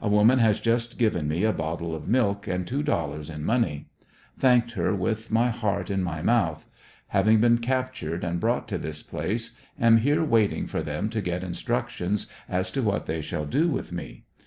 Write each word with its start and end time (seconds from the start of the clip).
A 0.00 0.08
woman 0.08 0.38
has 0.38 0.58
just 0.58 0.96
given 0.96 1.28
me 1.28 1.44
a 1.44 1.52
bottle 1.52 1.94
of 1.94 2.08
milk 2.08 2.46
and 2.46 2.66
two 2.66 2.82
dollars 2.82 3.28
in 3.28 3.44
money. 3.44 3.88
Thanked 4.38 4.70
her 4.70 4.94
with 4.94 5.30
my 5.30 5.50
heart 5.50 5.90
in 5.90 6.02
my 6.02 6.22
mouth. 6.22 6.66
Having 7.08 7.42
been 7.42 7.58
captured 7.58 8.24
and 8.24 8.40
brought 8.40 8.68
to 8.68 8.78
this 8.78 9.02
place, 9.02 9.52
am 9.78 9.98
here 9.98 10.24
waiting 10.24 10.66
for 10.66 10.82
them 10.82 11.10
to 11.10 11.20
get 11.20 11.44
instructions 11.44 12.26
as 12.48 12.70
to 12.70 12.80
what 12.80 13.04
they 13.04 13.20
shall 13.20 13.44
do 13.44 13.68
with 13.68 13.92
me. 13.92 14.24